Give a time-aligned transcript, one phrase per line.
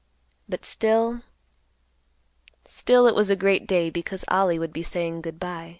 [0.49, 1.21] But still—still
[3.05, 5.69] it was a great day, because Ollie would be saying good by.